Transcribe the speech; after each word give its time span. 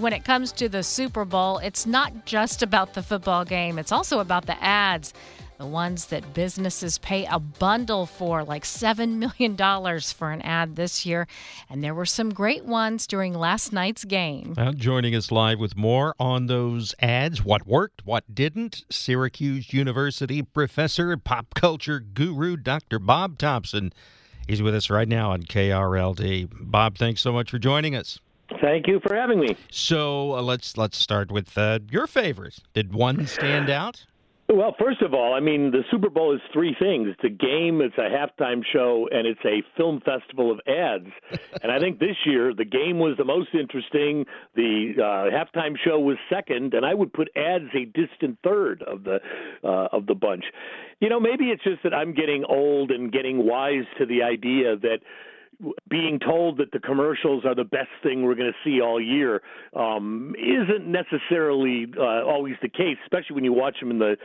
When 0.00 0.14
it 0.14 0.24
comes 0.24 0.50
to 0.52 0.66
the 0.66 0.82
Super 0.82 1.26
Bowl, 1.26 1.58
it's 1.58 1.84
not 1.84 2.24
just 2.24 2.62
about 2.62 2.94
the 2.94 3.02
football 3.02 3.44
game, 3.44 3.78
it's 3.78 3.92
also 3.92 4.20
about 4.20 4.46
the 4.46 4.60
ads. 4.64 5.12
The 5.58 5.66
ones 5.66 6.06
that 6.06 6.32
businesses 6.32 6.96
pay 6.96 7.26
a 7.26 7.38
bundle 7.38 8.06
for, 8.06 8.42
like 8.42 8.64
$7 8.64 9.16
million 9.18 9.58
for 10.00 10.30
an 10.30 10.40
ad 10.40 10.76
this 10.76 11.04
year. 11.04 11.26
And 11.68 11.84
there 11.84 11.92
were 11.92 12.06
some 12.06 12.30
great 12.30 12.64
ones 12.64 13.06
during 13.06 13.34
last 13.34 13.74
night's 13.74 14.06
game. 14.06 14.54
Well, 14.56 14.72
joining 14.72 15.14
us 15.14 15.30
live 15.30 15.58
with 15.58 15.76
more 15.76 16.14
on 16.18 16.46
those 16.46 16.94
ads, 17.00 17.44
what 17.44 17.66
worked, 17.66 18.06
what 18.06 18.34
didn't, 18.34 18.84
Syracuse 18.88 19.74
University 19.74 20.40
professor, 20.40 21.14
pop 21.18 21.52
culture 21.54 22.00
guru, 22.00 22.56
Dr. 22.56 22.98
Bob 22.98 23.36
Thompson. 23.36 23.92
He's 24.48 24.62
with 24.62 24.74
us 24.74 24.88
right 24.88 25.06
now 25.06 25.32
on 25.32 25.42
KRLD. 25.42 26.48
Bob, 26.58 26.96
thanks 26.96 27.20
so 27.20 27.32
much 27.34 27.50
for 27.50 27.58
joining 27.58 27.94
us. 27.94 28.18
Thank 28.60 28.86
you 28.86 29.00
for 29.00 29.14
having 29.14 29.40
me. 29.40 29.56
So 29.70 30.34
uh, 30.34 30.42
let's 30.42 30.76
let's 30.76 30.98
start 30.98 31.30
with 31.30 31.56
uh, 31.56 31.80
your 31.90 32.06
favorites. 32.06 32.60
Did 32.74 32.92
one 32.92 33.26
stand 33.26 33.70
out? 33.70 34.04
Well, 34.52 34.74
first 34.80 35.00
of 35.00 35.14
all, 35.14 35.32
I 35.32 35.38
mean, 35.38 35.70
the 35.70 35.84
Super 35.92 36.10
Bowl 36.10 36.34
is 36.34 36.40
three 36.52 36.74
things 36.76 37.06
it's 37.08 37.22
a 37.22 37.28
game, 37.28 37.80
it's 37.80 37.96
a 37.98 38.10
halftime 38.10 38.62
show, 38.72 39.08
and 39.12 39.24
it's 39.24 39.40
a 39.44 39.62
film 39.76 40.00
festival 40.00 40.50
of 40.50 40.58
ads. 40.66 41.06
and 41.62 41.70
I 41.70 41.78
think 41.78 42.00
this 42.00 42.16
year, 42.26 42.52
the 42.52 42.64
game 42.64 42.98
was 42.98 43.16
the 43.16 43.24
most 43.24 43.50
interesting. 43.54 44.26
The 44.56 44.94
uh, 44.98 45.30
halftime 45.30 45.76
show 45.78 46.00
was 46.00 46.16
second, 46.28 46.74
and 46.74 46.84
I 46.84 46.94
would 46.94 47.12
put 47.12 47.28
ads 47.36 47.70
a 47.74 47.84
distant 47.84 48.38
third 48.42 48.82
of 48.82 49.04
the, 49.04 49.20
uh, 49.62 49.88
of 49.92 50.06
the 50.06 50.16
bunch. 50.16 50.44
You 50.98 51.08
know, 51.08 51.20
maybe 51.20 51.44
it's 51.44 51.62
just 51.62 51.84
that 51.84 51.94
I'm 51.94 52.12
getting 52.12 52.44
old 52.44 52.90
and 52.90 53.12
getting 53.12 53.46
wise 53.46 53.84
to 53.98 54.06
the 54.06 54.24
idea 54.24 54.76
that 54.76 54.98
being 55.88 56.18
told 56.18 56.58
that 56.58 56.72
the 56.72 56.78
commercials 56.78 57.44
are 57.44 57.54
the 57.54 57.64
best 57.64 57.90
thing 58.02 58.22
we're 58.22 58.34
going 58.34 58.52
to 58.52 58.68
see 58.68 58.80
all 58.80 59.00
year 59.00 59.42
um, 59.76 60.34
isn't 60.38 60.86
necessarily 60.86 61.86
uh, 61.98 62.24
always 62.24 62.54
the 62.62 62.68
case, 62.68 62.96
especially 63.04 63.34
when 63.34 63.44
you 63.44 63.52
watch 63.52 63.78
them 63.80 63.90
in 63.90 63.98
the 63.98 64.16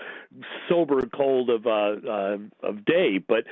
sober 0.70 1.02
cold 1.14 1.50
of 1.50 1.66
uh, 1.66 2.10
uh, 2.10 2.38
of 2.64 2.86
day. 2.86 3.18
But 3.26 3.44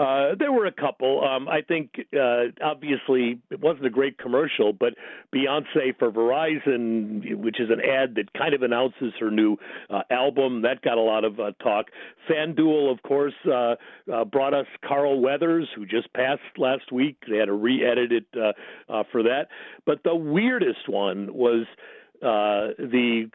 uh, 0.00 0.34
there 0.38 0.52
were 0.52 0.66
a 0.66 0.72
couple. 0.72 1.24
Um, 1.24 1.48
I 1.48 1.62
think 1.62 1.94
uh, 2.14 2.52
obviously 2.62 3.40
it 3.50 3.60
wasn't 3.60 3.86
a 3.86 3.90
great 3.90 4.18
commercial, 4.18 4.72
but 4.72 4.94
Beyonce 5.34 5.98
for 5.98 6.10
Verizon, 6.10 7.36
which 7.36 7.60
is 7.60 7.70
an 7.70 7.80
ad 7.80 8.14
that 8.16 8.32
kind 8.34 8.54
of 8.54 8.62
announces 8.62 9.12
her 9.18 9.30
new 9.30 9.56
uh, 9.90 10.02
album, 10.10 10.62
that 10.62 10.82
got 10.82 10.98
a 10.98 11.02
lot 11.02 11.24
of 11.24 11.40
uh, 11.40 11.52
talk. 11.62 11.86
FanDuel, 12.30 12.92
of 12.92 13.02
course, 13.02 13.34
uh, 13.46 13.74
uh, 14.12 14.24
brought 14.24 14.54
us 14.54 14.66
Carl 14.86 15.20
Weathers, 15.20 15.68
who 15.74 15.86
just 15.86 16.12
passed 16.12 16.40
last 16.56 16.92
week. 16.92 17.16
They 17.32 17.38
had 17.38 17.46
to 17.46 17.52
re-edit 17.54 18.12
it 18.12 18.26
uh, 18.36 18.52
uh, 18.92 19.02
for 19.10 19.22
that. 19.24 19.48
But 19.86 20.02
the 20.04 20.14
weirdest 20.14 20.88
one 20.88 21.34
was 21.34 21.66
uh, 22.22 22.70
the 22.78 23.28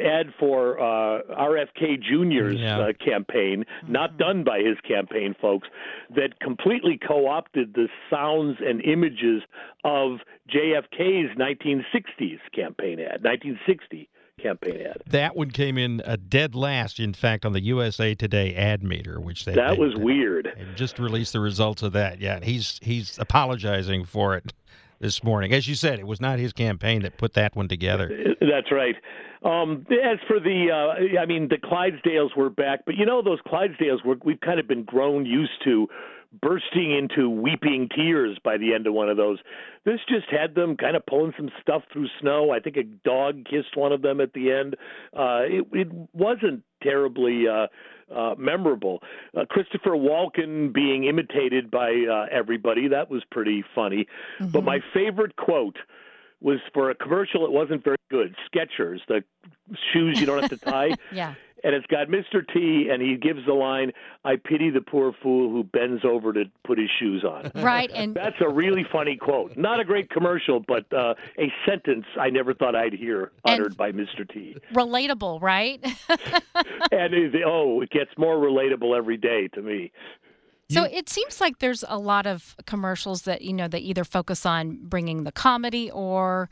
ad 0.00 0.32
for 0.38 0.78
uh, 0.78 1.22
RFK 1.34 2.00
Jr.'s 2.00 2.60
Yeah. 2.60 2.78
uh, 2.78 2.92
campaign, 3.04 3.64
not 3.88 4.16
done 4.16 4.44
by 4.44 4.60
his 4.60 4.76
campaign 4.86 5.34
folks, 5.40 5.66
that 6.14 6.38
completely 6.40 6.98
co-opted 7.04 7.74
the 7.74 7.88
sounds 8.08 8.58
and 8.64 8.80
images 8.82 9.42
of 9.82 10.18
JFK's 10.54 11.36
1960s 11.36 12.38
campaign 12.54 13.00
ad, 13.00 13.24
1960 13.24 14.08
campaign 14.38 14.80
ad. 14.86 15.02
That 15.06 15.36
one 15.36 15.50
came 15.50 15.76
in 15.76 16.00
uh, 16.02 16.16
dead 16.28 16.54
last, 16.54 16.98
in 16.98 17.12
fact, 17.12 17.44
on 17.44 17.52
the 17.52 17.62
USA 17.62 18.14
Today 18.14 18.54
ad 18.54 18.82
meter, 18.82 19.20
which 19.20 19.44
they 19.44 19.54
That 19.54 19.72
they- 19.72 19.78
was 19.78 19.94
weird. 19.96 20.52
they 20.56 20.64
just 20.74 20.98
released 20.98 21.32
the 21.32 21.40
results 21.40 21.82
of 21.82 21.92
that. 21.92 22.20
Yeah, 22.20 22.40
he's 22.42 22.78
he's 22.82 23.18
apologizing 23.18 24.04
for 24.04 24.36
it 24.36 24.52
this 25.00 25.22
morning. 25.22 25.52
As 25.52 25.68
you 25.68 25.74
said, 25.74 25.98
it 25.98 26.06
was 26.06 26.20
not 26.20 26.38
his 26.38 26.52
campaign 26.52 27.02
that 27.02 27.18
put 27.18 27.34
that 27.34 27.54
one 27.54 27.68
together. 27.68 28.08
That's 28.40 28.72
right. 28.72 28.96
Um, 29.44 29.86
as 29.92 30.18
for 30.26 30.40
the, 30.40 30.66
uh, 30.72 31.20
I 31.20 31.24
mean, 31.26 31.46
the 31.48 31.58
Clydesdales 31.58 32.36
were 32.36 32.50
back, 32.50 32.80
but 32.84 32.96
you 32.96 33.06
know 33.06 33.22
those 33.22 33.38
Clydesdales 33.46 34.04
were 34.04 34.16
we've 34.24 34.40
kind 34.40 34.58
of 34.58 34.66
been 34.66 34.82
grown 34.82 35.24
used 35.26 35.62
to 35.64 35.88
bursting 36.42 36.92
into 36.96 37.28
weeping 37.28 37.88
tears 37.94 38.38
by 38.44 38.58
the 38.58 38.74
end 38.74 38.86
of 38.86 38.94
one 38.94 39.08
of 39.08 39.16
those. 39.16 39.38
This 39.84 40.00
just 40.08 40.26
had 40.30 40.54
them 40.54 40.76
kind 40.76 40.96
of 40.96 41.06
pulling 41.06 41.32
some 41.36 41.50
stuff 41.60 41.82
through 41.92 42.08
snow. 42.20 42.50
I 42.50 42.60
think 42.60 42.76
a 42.76 42.82
dog 42.82 43.44
kissed 43.44 43.76
one 43.76 43.92
of 43.92 44.02
them 44.02 44.20
at 44.20 44.32
the 44.34 44.52
end. 44.52 44.76
Uh, 45.16 45.40
it, 45.44 45.66
it 45.72 45.88
wasn't 46.12 46.62
terribly 46.82 47.44
uh, 47.48 47.66
uh, 48.14 48.34
memorable. 48.36 49.02
Uh, 49.36 49.44
Christopher 49.48 49.92
Walken 49.92 50.72
being 50.72 51.04
imitated 51.04 51.70
by 51.70 51.90
uh, 52.10 52.26
everybody 52.30 52.88
that 52.88 53.10
was 53.10 53.22
pretty 53.30 53.64
funny. 53.74 54.06
But 54.38 54.64
my 54.64 54.80
favorite 54.92 55.36
quote 55.36 55.76
was 56.40 56.58
for 56.72 56.90
a 56.90 56.94
commercial. 56.94 57.44
It 57.44 57.52
wasn't 57.52 57.82
very 57.82 57.96
good. 58.10 58.34
Skechers, 58.52 59.00
the 59.08 59.24
shoes 59.92 60.20
you 60.20 60.26
don't 60.26 60.40
have 60.40 60.50
to 60.50 60.56
tie. 60.70 60.94
Yeah. 61.12 61.34
And 61.64 61.74
it's 61.74 61.86
got 61.86 62.08
Mr. 62.08 62.46
T, 62.54 62.88
and 62.90 63.02
he 63.02 63.16
gives 63.16 63.44
the 63.46 63.52
line, 63.52 63.92
"I 64.24 64.36
pity 64.36 64.70
the 64.70 64.80
poor 64.80 65.12
fool 65.22 65.50
who 65.50 65.64
bends 65.64 66.04
over 66.04 66.32
to 66.32 66.44
put 66.64 66.78
his 66.78 66.88
shoes 66.98 67.24
on." 67.24 67.50
Right. 67.68 67.90
And 67.92 68.14
That's 68.14 68.36
a 68.40 68.48
really 68.48 68.84
funny 68.90 69.16
quote. 69.16 69.56
Not 69.56 69.80
a 69.80 69.84
great 69.84 70.10
commercial, 70.10 70.60
but 70.60 70.90
uh, 70.92 71.14
a 71.38 71.52
sentence 71.66 72.06
I 72.18 72.30
never 72.30 72.54
thought 72.54 72.74
I'd 72.76 72.92
hear 72.94 73.32
And- 73.44 73.60
uttered 73.60 73.76
by 73.76 73.92
Mr. 73.92 74.28
T. 74.32 74.56
relatable, 74.72 75.42
right? 75.42 75.84
And 76.92 77.12
it, 77.14 77.34
oh, 77.44 77.80
it 77.80 77.90
gets 77.90 78.10
more 78.16 78.36
relatable 78.36 78.96
every 78.96 79.16
day 79.16 79.48
to 79.54 79.62
me. 79.62 79.92
So 80.70 80.84
it 80.84 81.08
seems 81.08 81.40
like 81.40 81.60
there's 81.60 81.82
a 81.88 81.98
lot 81.98 82.26
of 82.26 82.54
commercials 82.66 83.22
that 83.22 83.40
you 83.42 83.52
know 83.54 83.68
that 83.68 83.80
either 83.80 84.04
focus 84.04 84.44
on 84.44 84.78
bringing 84.82 85.24
the 85.24 85.32
comedy 85.32 85.90
or 85.90 86.50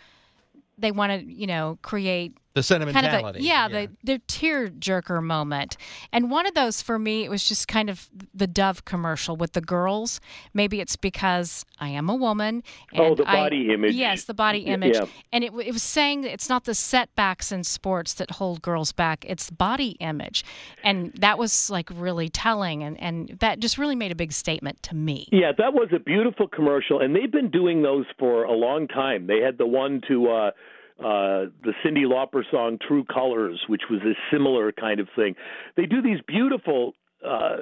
they 0.79 0.91
want 0.91 1.13
to 1.13 1.33
you 1.33 1.47
know 1.47 1.79
create 1.83 2.35
The 2.57 2.63
kind 2.75 2.83
of 2.83 2.89
a 2.89 2.93
sentimentality. 2.95 3.41
yeah, 3.43 3.69
the 3.69 3.89
the 4.03 4.19
tear 4.27 4.69
jerker 4.69 5.23
moment. 5.23 5.77
And 6.13 6.31
one 6.31 6.47
of 6.47 6.55
those 6.55 6.81
for 6.83 6.99
me 6.99 7.25
it 7.25 7.31
was 7.31 7.47
just 7.49 7.69
kind 7.69 7.91
of 7.91 8.09
the 8.35 8.47
Dove 8.47 8.85
commercial 8.85 9.37
with 9.37 9.53
the 9.53 9.61
girls. 9.61 10.21
Maybe 10.55 10.81
it's 10.81 10.97
because 10.97 11.65
I 11.79 11.91
am 11.91 12.09
a 12.09 12.15
woman. 12.15 12.63
And 12.93 13.01
Oh, 13.01 13.15
the 13.15 13.29
I- 13.29 13.35
body 13.35 13.73
image. 13.73 13.93
Yes, 13.95 14.25
the 14.25 14.35
body 14.35 14.61
image. 14.61 14.95
yeah. 14.97 15.05
And 15.33 15.45
it, 15.45 15.53
it 15.65 15.73
was 15.73 15.83
saying 15.83 16.23
that 16.23 16.33
it's 16.33 16.49
not 16.49 16.65
the 16.65 16.75
setbacks 16.75 17.53
in 17.53 17.63
sports 17.63 18.15
that 18.15 18.31
hold 18.33 18.63
girls 18.63 18.91
back; 18.93 19.25
it's 19.29 19.51
body 19.51 19.91
image, 20.01 20.43
and 20.83 21.13
that 21.21 21.39
was 21.39 21.69
like 21.71 21.91
really 21.95 22.29
telling, 22.31 22.83
and 22.83 22.99
and 23.01 23.37
that 23.41 23.61
just 23.61 23.77
really 23.77 23.95
made 23.97 24.13
a 24.13 24.15
big 24.17 24.33
statement 24.33 24.83
to 24.85 24.95
me. 24.95 25.29
Yeah, 25.31 25.53
that 25.59 25.75
was 25.75 25.89
a 25.95 25.99
beautiful 25.99 26.49
commercial, 26.49 27.01
and 27.01 27.15
they've 27.15 27.31
been 27.31 27.51
doing 27.51 27.83
those 27.83 28.07
for 28.19 28.45
a 28.45 28.53
long 28.53 28.89
time. 28.89 29.27
They 29.27 29.41
had 29.41 29.59
the 29.59 29.67
one 29.67 30.01
to 30.09 30.29
uh, 30.31 30.51
uh, 30.99 31.53
the 31.63 31.73
Cyndi 31.85 32.05
Lauper 32.05 32.43
song 32.51 32.79
"True 32.87 33.05
Colors," 33.05 33.61
which 33.69 33.83
was 33.91 34.01
a 34.03 34.15
similar 34.33 34.73
kind 34.73 35.01
of 35.01 35.09
thing. 35.15 35.35
They 35.77 35.87
do 35.87 36.01
these 36.01 36.21
beautiful 36.27 36.95
uh, 37.27 37.57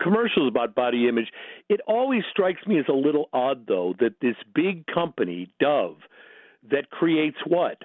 commercials 0.00 0.48
about 0.48 0.74
body 0.74 1.08
image. 1.08 1.28
It 1.68 1.80
always 1.86 2.22
strikes 2.30 2.66
me 2.66 2.78
as 2.78 2.86
a 2.88 2.92
little 2.92 3.28
odd, 3.32 3.66
though, 3.66 3.94
that 4.00 4.14
this 4.20 4.36
big 4.54 4.86
company, 4.86 5.52
Dove, 5.60 5.96
that 6.70 6.90
creates 6.90 7.38
what 7.46 7.78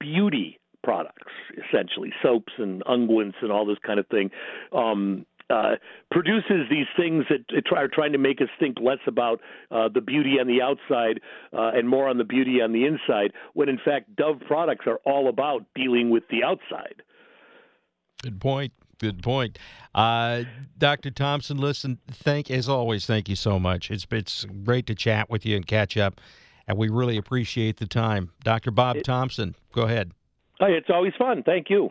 beauty 0.00 0.58
products, 0.82 1.32
essentially 1.68 2.12
soaps 2.22 2.52
and 2.58 2.82
unguents 2.84 3.34
and 3.42 3.52
all 3.52 3.64
this 3.64 3.78
kind 3.86 4.00
of 4.00 4.06
thing. 4.08 4.30
Um, 4.72 5.26
uh, 5.52 5.76
produces 6.10 6.68
these 6.70 6.86
things 6.96 7.24
that 7.28 7.44
are 7.76 7.88
trying 7.88 8.12
to 8.12 8.18
make 8.18 8.40
us 8.40 8.48
think 8.58 8.78
less 8.80 8.98
about 9.06 9.40
uh, 9.70 9.88
the 9.92 10.00
beauty 10.00 10.36
on 10.40 10.46
the 10.46 10.62
outside 10.62 11.20
uh, 11.52 11.76
and 11.76 11.88
more 11.88 12.08
on 12.08 12.18
the 12.18 12.24
beauty 12.24 12.60
on 12.62 12.72
the 12.72 12.84
inside, 12.86 13.32
when 13.54 13.68
in 13.68 13.78
fact 13.84 14.14
Dove 14.16 14.40
products 14.46 14.86
are 14.86 14.98
all 15.04 15.28
about 15.28 15.66
dealing 15.74 16.10
with 16.10 16.24
the 16.30 16.42
outside. 16.42 17.02
Good 18.22 18.40
point. 18.40 18.72
Good 18.98 19.22
point. 19.22 19.58
Uh, 19.94 20.44
Dr. 20.78 21.10
Thompson, 21.10 21.58
listen, 21.58 21.98
thank 22.08 22.50
as 22.50 22.68
always, 22.68 23.04
thank 23.04 23.28
you 23.28 23.34
so 23.34 23.58
much. 23.58 23.90
It's 23.90 24.06
it's 24.12 24.46
great 24.64 24.86
to 24.86 24.94
chat 24.94 25.28
with 25.28 25.44
you 25.44 25.56
and 25.56 25.66
catch 25.66 25.96
up, 25.96 26.20
and 26.68 26.78
we 26.78 26.88
really 26.88 27.16
appreciate 27.16 27.78
the 27.78 27.86
time. 27.86 28.30
Dr. 28.44 28.70
Bob 28.70 29.02
Thompson, 29.02 29.56
go 29.72 29.82
ahead. 29.82 30.12
Hey, 30.60 30.74
it's 30.74 30.88
always 30.88 31.12
fun. 31.18 31.42
Thank 31.42 31.68
you. 31.68 31.90